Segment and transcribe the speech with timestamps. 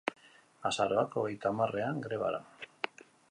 [0.69, 2.43] Azaroak hogeita hamarrean, grebara